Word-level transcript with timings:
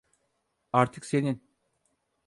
Artık 0.73 1.05
senin. 1.05 1.43